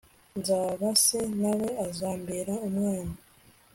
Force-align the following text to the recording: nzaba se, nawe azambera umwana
nzaba 0.39 0.87
se, 1.03 1.19
nawe 1.41 1.67
azambera 1.85 2.53
umwana 2.67 3.15